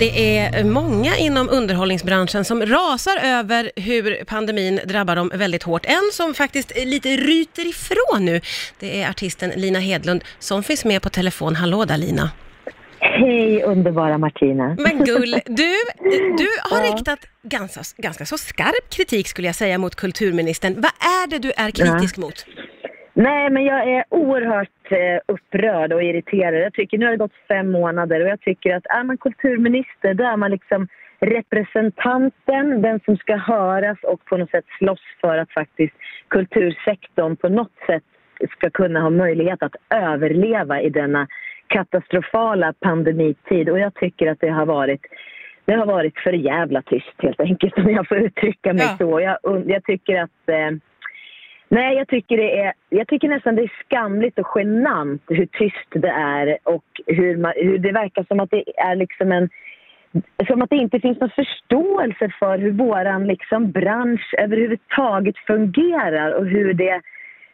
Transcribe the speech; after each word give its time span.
Det 0.00 0.38
är 0.38 0.64
många 0.64 1.16
inom 1.16 1.48
underhållningsbranschen 1.50 2.44
som 2.44 2.66
rasar 2.66 3.16
över 3.24 3.70
hur 3.76 4.24
pandemin 4.24 4.80
drabbar 4.84 5.16
dem 5.16 5.30
väldigt 5.34 5.62
hårt. 5.62 5.86
En 5.86 6.10
som 6.12 6.34
faktiskt 6.34 6.72
lite 6.84 7.08
ryter 7.08 7.66
ifrån 7.68 8.24
nu, 8.24 8.40
det 8.80 9.02
är 9.02 9.10
artisten 9.10 9.50
Lina 9.56 9.78
Hedlund 9.78 10.24
som 10.38 10.62
finns 10.62 10.84
med 10.84 11.02
på 11.02 11.08
telefon. 11.08 11.56
Hallå 11.56 11.84
där 11.84 11.98
Lina! 11.98 12.30
Hej 13.00 13.62
underbara 13.62 14.18
Martina! 14.18 14.76
Men 14.78 15.04
gull, 15.04 15.40
du, 15.46 15.74
du 16.38 16.48
har 16.70 16.84
Ja. 16.84 16.94
riktat 16.96 17.18
ganska, 17.42 17.80
ganska 17.96 18.26
så 18.26 18.38
skarp 18.38 18.90
kritik 18.90 19.28
skulle 19.28 19.48
jag 19.48 19.54
säga 19.54 19.78
mot 19.78 19.94
kulturministern. 19.94 20.74
Vad 20.74 20.92
är 21.00 21.30
det 21.30 21.38
du 21.38 21.52
är 21.56 21.70
kritisk 21.70 22.16
mot? 22.16 22.46
Nej, 23.14 23.50
men 23.50 23.64
jag 23.64 23.90
är 23.96 24.04
oerhört 24.10 24.68
upprörd 25.26 25.92
och 25.92 26.02
irriterad. 26.02 26.60
Jag 26.60 26.72
tycker, 26.74 26.98
nu 26.98 27.04
har 27.04 27.12
det 27.12 27.18
gått 27.18 27.46
fem 27.48 27.72
månader 27.72 28.20
och 28.20 28.28
jag 28.28 28.40
tycker 28.40 28.76
att 28.76 28.86
är 28.86 29.04
man 29.04 29.18
kulturminister 29.18 30.14
då 30.14 30.24
är 30.24 30.36
man 30.36 30.50
liksom 30.50 30.88
representanten, 31.20 32.82
den 32.82 33.00
som 33.04 33.16
ska 33.16 33.36
höras 33.36 33.98
och 34.02 34.24
på 34.24 34.36
något 34.36 34.50
sätt 34.50 34.64
slåss 34.78 35.00
för 35.20 35.38
att 35.38 35.52
faktiskt 35.52 35.94
kultursektorn 36.28 37.36
på 37.36 37.48
något 37.48 37.76
sätt 37.86 38.02
ska 38.50 38.70
kunna 38.70 39.00
ha 39.00 39.10
möjlighet 39.10 39.62
att 39.62 39.76
överleva 39.90 40.80
i 40.80 40.90
denna 40.90 41.26
katastrofala 41.66 42.72
pandemitid. 42.80 43.68
Och 43.68 43.78
jag 43.78 43.94
tycker 43.94 44.26
att 44.30 44.40
det 44.40 44.48
har 44.48 44.66
varit 44.66 45.00
det 45.64 45.74
har 45.74 45.86
varit 45.86 46.18
för 46.18 46.32
jävla 46.32 46.82
tyst 46.82 47.14
helt 47.18 47.40
enkelt 47.40 47.78
om 47.78 47.90
jag 47.90 48.08
får 48.08 48.18
uttrycka 48.18 48.72
mig 48.72 48.82
Ja. 48.82 48.96
så. 48.98 49.20
Jag, 49.20 49.38
jag 49.66 49.84
tycker 49.84 50.22
att 50.22 50.48
eh, 50.48 50.70
Nej, 51.68 51.96
jag 51.96 52.08
tycker, 52.08 52.36
det 52.36 52.60
är, 52.60 52.72
jag 52.88 53.08
tycker 53.08 53.28
nästan 53.28 53.56
det 53.56 53.62
är 53.62 53.72
skamligt 53.84 54.38
och 54.38 54.46
genant 54.54 55.22
hur 55.28 55.46
tyst 55.46 55.90
det 55.90 56.08
är 56.08 56.58
och 56.62 56.84
hur, 57.06 57.36
man, 57.36 57.52
hur 57.56 57.78
det 57.78 57.92
verkar 57.92 58.24
som 58.28 58.40
att 58.40 58.50
det 58.50 58.64
är 58.76 58.96
liksom 58.96 59.32
en 59.32 59.48
som 60.46 60.62
att 60.62 60.70
det 60.70 60.76
inte 60.76 61.00
finns 61.00 61.20
någon 61.20 61.30
förståelse 61.30 62.30
för 62.38 62.58
hur 62.58 62.70
våran 62.70 63.26
liksom 63.26 63.70
bransch 63.70 64.34
överhuvudtaget 64.38 65.38
fungerar 65.38 66.32
och 66.32 66.46
hur, 66.46 66.74
det, 66.74 67.00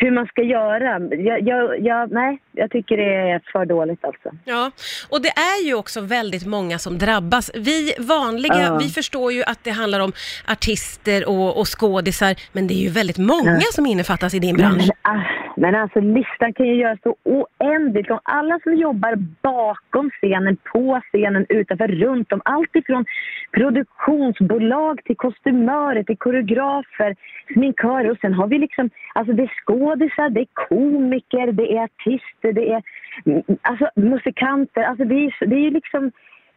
hur 0.00 0.10
man 0.10 0.26
ska 0.26 0.42
göra. 0.42 1.00
Jag, 1.16 1.42
jag, 1.42 1.80
jag, 1.80 2.12
nej, 2.12 2.38
jag 2.52 2.70
tycker 2.70 2.96
det 2.96 3.14
är 3.14 3.40
för 3.52 3.64
dåligt 3.66 4.04
alltså. 4.04 4.30
Ja, 4.44 4.70
och 5.08 5.22
det 5.22 5.28
är 5.28 5.66
ju 5.66 5.74
också 5.74 6.00
väldigt 6.00 6.46
många 6.46 6.78
som 6.78 6.98
drabbas. 6.98 7.50
Vi 7.54 7.92
vanliga, 7.98 8.54
Ja. 8.58 8.78
vi 8.82 8.88
förstår 8.88 9.32
ju 9.32 9.42
att 9.44 9.64
det 9.64 9.70
handlar 9.70 10.00
om 10.00 10.12
artister 10.48 11.28
och, 11.28 11.60
och 11.60 11.80
skådisar, 11.80 12.34
men 12.52 12.66
det 12.66 12.74
är 12.74 12.82
ju 12.82 12.88
väldigt 12.90 13.18
många 13.18 13.60
som 13.72 13.86
innefattas 13.86 14.34
i 14.34 14.38
din 14.38 14.56
bransch. 14.56 14.88
Men, 15.04 15.16
ah, 15.16 15.22
men 15.60 15.74
alltså 15.74 16.00
listan 16.00 16.52
kan 16.52 16.66
ju 16.66 16.74
göras 16.74 16.98
så 17.02 17.16
oändligt. 17.22 18.10
Om 18.10 18.20
alla 18.22 18.58
som 18.62 18.74
jobbar 18.74 19.14
bakom 19.42 20.10
scenen, 20.10 20.56
på 20.56 21.00
scenen, 21.12 21.46
utanför, 21.48 21.88
runt 21.88 22.32
om. 22.32 22.40
Allt 22.44 22.76
ifrån 22.76 23.04
produktionsbolag 23.52 25.04
till 25.04 25.16
kostymörer, 25.16 26.02
till 26.02 26.18
koreografer, 26.18 27.16
sminkörer 27.52 28.10
och 28.10 28.18
sen 28.20 28.34
har 28.34 28.46
vi 28.46 28.58
liksom, 28.58 28.90
alltså 29.14 29.32
det 29.32 29.42
är 29.42 29.52
skådisar, 29.64 30.28
det 30.30 30.40
är 30.40 30.48
komiker, 30.68 31.52
det 31.52 31.76
är 31.76 31.82
artister, 31.82 32.52
det 32.52 32.72
är 32.72 32.82
mm, 33.26 33.42
alltså 33.62 33.90
musikanter. 33.96 34.82
Alltså 34.82 35.04
det 35.04 35.14
är, 35.14 35.46
det 35.46 35.56
är 35.56 35.60
ju 35.60 35.70
liksom 35.70 36.12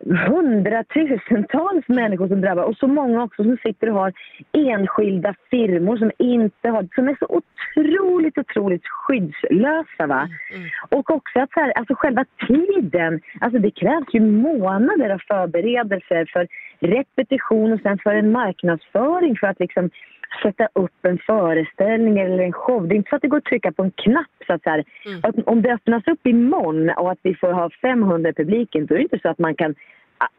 hundratusentals 0.05 1.87
människor 1.87 2.27
som 2.27 2.41
drabbas 2.41 2.65
och 2.65 2.77
så 2.77 2.87
många 2.87 3.23
också 3.23 3.43
som 3.43 3.57
sitter 3.57 3.89
och 3.89 3.95
har 3.95 4.13
enskilda 4.51 5.35
firmor 5.49 5.97
som 5.97 6.11
inte 6.17 6.69
har, 6.69 6.87
som 6.95 7.07
är 7.07 7.17
så 7.19 7.41
otroligt, 7.41 8.37
otroligt 8.37 8.85
skyddslösa 8.85 10.07
va. 10.07 10.29
Och 10.89 11.11
också 11.11 11.39
att 11.39 11.51
så 11.53 11.59
här, 11.59 11.71
alltså 11.71 11.95
själva 11.95 12.25
tiden, 12.47 13.21
alltså 13.41 13.59
det 13.59 13.71
krävs 13.71 14.07
ju 14.13 14.19
månader 14.19 15.09
av 15.09 15.19
förberedelser 15.27 16.29
för 16.33 16.47
repetition 16.79 17.73
och 17.73 17.79
sen 17.79 17.97
för 17.97 18.15
en 18.15 18.31
marknadsföring 18.31 19.37
för 19.37 19.47
att 19.47 19.59
liksom 19.59 19.89
sätta 20.43 20.67
upp 20.73 21.05
en 21.05 21.17
föreställning 21.17 22.19
eller 22.19 22.43
en 22.43 22.53
show. 22.53 22.87
Det 22.87 22.95
är 22.95 22.97
inte 22.97 23.09
så 23.09 23.15
att 23.15 23.21
det 23.21 23.27
går 23.27 23.37
att 23.37 23.45
trycka 23.45 23.71
på 23.71 23.83
en 23.83 23.91
knapp 23.91 24.27
så 24.47 24.53
att, 24.53 24.63
så 24.63 24.69
här, 24.69 24.83
att 25.23 25.35
om 25.45 25.61
det 25.61 25.73
öppnas 25.73 26.07
upp 26.07 26.27
imorgon 26.27 26.89
och 26.89 27.11
att 27.11 27.19
vi 27.21 27.35
får 27.35 27.51
ha 27.51 27.69
500 27.81 28.29
i 28.29 28.33
publiken 28.33 28.85
då 28.85 28.95
är 28.95 28.97
det 28.97 29.03
inte 29.03 29.19
så 29.21 29.29
att 29.29 29.39
man 29.39 29.55
kan 29.55 29.75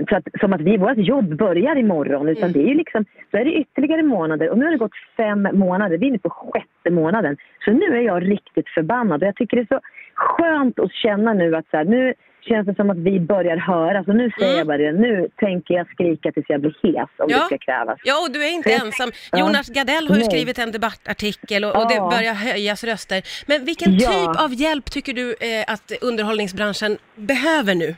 så 0.09 0.17
att, 0.17 0.25
som 0.41 0.53
att 0.53 0.61
vi, 0.61 0.77
vårt 0.77 0.97
jobb 0.99 1.37
börjar 1.37 1.77
imorgon 1.77 2.29
utan 2.29 2.53
det 2.53 2.59
är 2.63 2.69
ju 2.69 2.75
liksom, 2.75 3.05
så 3.31 3.37
är 3.37 3.45
det 3.45 3.53
ytterligare 3.53 4.03
månader 4.03 4.51
och 4.51 4.59
nu 4.59 4.65
har 4.65 4.73
det 4.73 4.79
gått 4.79 4.97
fem 5.17 5.49
månader, 5.53 5.99
vi 5.99 6.07
är 6.07 6.09
inne 6.09 6.19
på 6.19 6.31
sjätte 6.31 6.91
månaden. 6.91 7.37
Så 7.65 7.71
nu 7.73 7.87
är 7.97 8.01
jag 8.01 8.31
riktigt 8.31 8.69
förbannad 8.69 9.23
och 9.23 9.29
jag 9.29 9.37
tycker 9.37 9.57
det 9.57 9.63
är 9.63 9.77
så 9.77 9.81
skönt 10.15 10.79
att 10.79 10.93
känna 10.93 11.33
nu 11.33 11.57
att 11.57 11.67
så 11.71 11.77
här, 11.77 11.85
nu 11.85 12.15
känns 12.49 12.67
det 12.67 12.75
som 12.75 12.91
att 12.91 12.97
vi 12.99 13.21
börjar 13.21 13.57
höra. 13.57 14.05
Så 14.05 14.13
nu 14.13 14.31
säger 14.39 14.47
Mm. 14.53 14.59
jag 14.59 14.67
bara 14.67 14.79
det, 14.79 14.93
nu 14.93 15.29
tänker 15.37 15.75
jag 15.75 15.87
skrika 15.91 16.33
tills 16.33 16.47
jag 16.49 16.61
blir 16.61 16.71
hes 16.83 17.09
om 17.19 17.27
Ja. 17.29 17.39
det 17.39 17.45
ska 17.45 17.59
krävas. 17.59 17.99
Ja, 18.05 18.15
och 18.27 18.33
du 18.33 18.45
är 18.45 18.51
inte 18.55 18.71
Så- 18.71 18.85
ensam. 18.87 19.11
Ja. 19.33 19.39
Jonas 19.39 19.69
Gardell 19.69 20.09
har 20.09 20.15
ju 20.17 20.21
Nej. 20.21 20.31
skrivit 20.31 20.59
en 20.59 20.73
debattartikel 20.73 21.65
och, 21.65 21.77
och 21.77 21.89
det 21.89 21.95
Ja. 21.95 22.11
börjar 22.17 22.35
höjas 22.35 22.85
röster. 22.85 23.23
Men 23.47 23.65
vilken 23.65 23.93
Ja. 23.95 24.09
typ 24.11 24.43
av 24.45 24.55
hjälp 24.55 24.85
tycker 24.91 25.13
du 25.13 25.31
eh, 25.31 25.73
att 25.75 25.93
underhållningsbranschen 26.03 26.97
behöver 27.17 27.75
nu? 27.75 27.95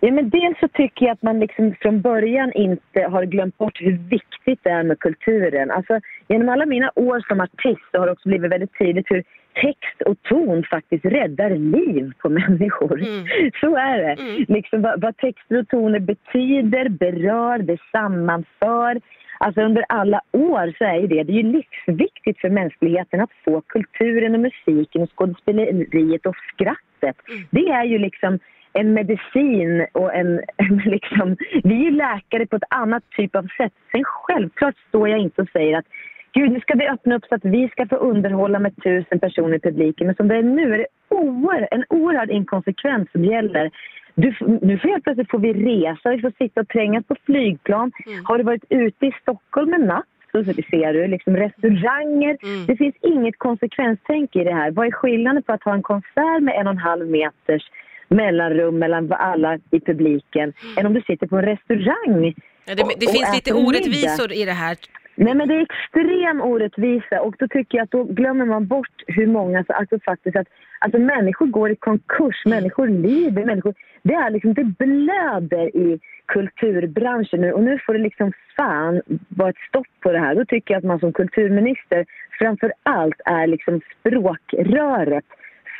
Ja, 0.00 0.12
men 0.12 0.30
dels 0.30 0.58
så 0.60 0.68
tycker 0.68 1.06
jag 1.06 1.12
att 1.12 1.22
man 1.22 1.40
liksom 1.40 1.74
från 1.80 2.00
början 2.00 2.52
inte 2.52 3.02
har 3.02 3.24
glömt 3.24 3.58
bort 3.58 3.80
hur 3.80 3.98
viktigt 4.08 4.60
det 4.62 4.70
är 4.70 4.82
med 4.82 4.98
kulturen. 4.98 5.70
Alltså, 5.70 6.00
genom 6.28 6.48
alla 6.48 6.66
mina 6.66 6.90
år 6.94 7.24
som 7.28 7.40
artist 7.40 7.90
har 7.92 8.06
det 8.06 8.12
också 8.12 8.28
blivit 8.28 8.52
väldigt 8.52 8.78
tydligt 8.78 9.10
hur 9.10 9.24
text 9.54 10.02
och 10.06 10.22
ton 10.22 10.64
faktiskt 10.70 11.04
räddar 11.04 11.50
liv 11.50 12.12
på 12.18 12.28
människor. 12.40 13.02
Mm. 13.02 13.50
Så 13.60 13.76
är 13.76 13.98
det. 13.98 14.22
Mm. 14.22 14.44
Liksom 14.48 14.82
vad, 14.82 15.00
vad 15.00 15.16
texter 15.16 15.58
och 15.58 15.68
toner 15.68 16.00
betyder, 16.00 16.88
berör, 16.88 17.58
det 17.58 17.78
sammanför. 17.92 19.00
Alltså 19.38 19.60
under 19.60 19.84
alla 19.88 20.20
år 20.32 20.74
så 20.78 20.84
är 20.84 21.06
det, 21.06 21.22
det 21.22 21.32
är 21.32 21.42
ju 21.42 21.52
livsviktigt 21.52 22.40
för 22.40 22.50
mänskligheten 22.50 23.20
att 23.20 23.30
få 23.44 23.60
kulturen 23.60 24.34
och 24.34 24.40
musiken 24.40 25.02
och 25.02 25.10
skådespeleriet 25.10 26.26
och 26.26 26.36
skrattet. 26.54 27.16
Det 27.50 27.68
är 27.68 27.84
ju 27.84 27.98
liksom 27.98 28.38
en 28.74 28.94
medicin 28.94 29.86
och 29.92 30.14
en, 30.14 30.40
liksom, 30.84 31.36
vi 31.64 31.86
är 31.86 31.90
läkare 31.90 32.46
på 32.46 32.56
ett 32.56 32.70
annat 32.70 33.02
typ 33.10 33.36
av 33.36 33.46
sätt. 33.56 33.72
Sen 33.92 34.04
självklart 34.04 34.74
står 34.88 35.08
jag 35.08 35.18
inte 35.18 35.42
och 35.42 35.48
säger 35.48 35.78
att 35.78 35.86
Gud, 36.32 36.52
nu 36.52 36.60
ska 36.60 36.74
vi 36.74 36.88
öppna 36.88 37.16
upp 37.16 37.24
så 37.28 37.34
att 37.34 37.44
vi 37.44 37.68
ska 37.68 37.86
få 37.86 37.96
underhålla 37.96 38.58
med 38.58 38.82
tusen 38.82 39.20
personer 39.20 39.56
i 39.56 39.60
publiken. 39.60 40.06
Men 40.06 40.16
som 40.16 40.28
det 40.28 40.36
är 40.36 40.42
nu 40.42 40.74
är 40.74 40.78
det 40.78 40.86
oer, 41.08 41.68
en 41.70 41.84
oerhörd 41.88 42.30
inkonsekvens 42.30 43.08
som 43.12 43.24
gäller. 43.24 43.70
Du, 44.14 44.34
nu 44.40 44.78
får 44.78 44.88
helt 44.88 45.04
plötsligt 45.04 45.30
får 45.30 45.38
vi 45.38 45.52
resa, 45.52 46.10
vi 46.10 46.20
får 46.20 46.32
sitta 46.38 46.60
och 46.60 46.68
trängas 46.68 47.06
på 47.06 47.16
flygplan. 47.26 47.92
Mm. 48.06 48.24
Har 48.24 48.38
du 48.38 48.44
varit 48.44 48.64
ute 48.68 49.06
i 49.06 49.12
Stockholm 49.22 49.74
en 49.74 49.80
natt 49.80 50.04
så 50.32 50.44
ser 50.44 50.92
du 50.92 51.06
liksom 51.06 51.36
restauranger. 51.36 52.36
Mm. 52.42 52.66
Det 52.66 52.76
finns 52.76 52.94
inget 53.00 53.38
konsekvenstänk 53.38 54.36
i 54.36 54.44
det 54.44 54.54
här. 54.54 54.70
Vad 54.70 54.86
är 54.86 54.90
skillnaden 54.90 55.42
på 55.42 55.52
att 55.52 55.62
ha 55.62 55.74
en 55.74 55.82
konsert 55.82 56.42
med 56.42 56.54
en 56.60 56.66
och 56.66 56.72
en 56.72 56.78
halv 56.78 57.10
meters 57.10 57.62
mellanrum 58.08 58.78
mellan 58.78 59.12
alla 59.12 59.58
i 59.70 59.80
publiken 59.80 60.52
än 60.76 60.86
om 60.86 60.94
du 60.94 61.00
sitter 61.00 61.26
på 61.26 61.36
en 61.36 61.44
restaurang 61.44 62.34
Ja, 62.66 62.74
det 62.74 62.82
och- 62.82 62.92
det 63.00 63.06
finns 63.12 63.34
lite 63.34 63.54
middag? 63.54 63.66
orättvisor 63.68 64.32
i 64.32 64.44
det 64.44 64.52
här. 64.52 64.76
Nej 65.16 65.34
men 65.34 65.48
det 65.48 65.54
är 65.54 65.62
extrem 65.70 66.40
orättvisa 66.42 67.20
och 67.20 67.34
då 67.38 67.48
tycker 67.48 67.78
jag 67.78 67.84
att 67.84 67.90
då 67.90 68.04
glömmer 68.04 68.44
man 68.44 68.66
bort 68.66 69.02
hur 69.06 69.26
många, 69.26 69.64
alltså 69.68 69.98
faktiskt 70.04 70.36
att 70.36 70.46
alltså 70.78 70.98
människor 70.98 71.46
går 71.46 71.70
i 71.70 71.76
konkurs, 71.76 72.42
människor 72.46 72.88
lider, 72.88 73.44
människor, 73.44 73.74
det 74.02 74.14
är 74.14 74.30
liksom, 74.30 74.54
det 74.54 74.64
blöder 74.64 75.76
i 75.76 76.00
kulturbranschen 76.26 77.40
nu 77.40 77.52
och 77.52 77.62
nu 77.62 77.78
får 77.86 77.92
det 77.92 77.98
liksom 77.98 78.32
fan 78.56 79.02
vara 79.28 79.48
ett 79.50 79.56
stopp 79.68 79.86
på 80.00 80.12
det 80.12 80.18
här. 80.18 80.34
Då 80.34 80.44
tycker 80.44 80.74
jag 80.74 80.78
att 80.78 80.84
man 80.84 81.00
som 81.00 81.12
kulturminister 81.12 82.06
framför 82.38 82.72
allt 82.82 83.20
är 83.24 83.46
liksom 83.46 83.80
språkröret 84.00 85.24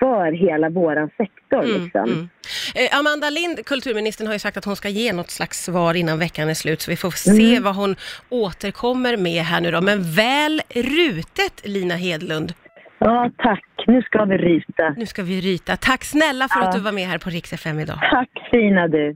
för 0.05 0.33
hela 0.33 0.69
våran 0.71 1.09
sektor 1.17 1.63
Mm, 1.65 1.83
liksom. 1.83 2.05
mm. 2.05 2.29
Eh, 2.75 2.99
Amanda 2.99 3.31
Lind, 3.31 3.67
kulturministern, 3.67 4.27
har 4.27 4.35
ju 4.35 4.39
sagt 4.39 4.57
att 4.57 4.65
hon 4.65 4.77
ska 4.77 4.89
ge 4.89 5.13
något 5.13 5.31
slags 5.31 5.65
svar 5.65 5.95
innan 5.95 6.19
veckan 6.19 6.49
är 6.49 6.55
slut, 6.55 6.81
så 6.81 6.91
vi 6.91 6.97
får 6.97 7.11
se 7.11 7.47
Mm. 7.51 7.63
vad 7.63 7.75
hon 7.77 7.97
återkommer 8.29 9.17
med 9.17 9.43
här 9.43 9.61
nu 9.61 9.71
då. 9.71 9.81
Men 9.81 9.99
väl 10.03 10.63
rutet, 10.75 11.55
Lina 11.75 11.95
Hedlund. 11.95 12.53
Ja 12.99 13.31
tack, 13.39 13.65
nu 13.87 14.03
ska 14.03 14.25
vi 14.25 14.37
ryta. 14.39 14.95
Nu 14.97 15.07
ska 15.07 15.23
vi 15.23 15.41
ryta. 15.41 15.77
Tack 15.77 16.05
snälla 16.05 16.49
för 16.49 16.61
att 16.61 16.67
Ja. 16.75 16.79
du 16.79 16.81
var 16.85 16.93
med 16.93 17.07
här 17.07 17.19
på 17.19 17.31
Rix 17.31 17.53
FM 17.53 17.79
idag. 17.81 17.99
Tack 18.11 18.29
fina 18.51 18.89
du. 18.89 19.13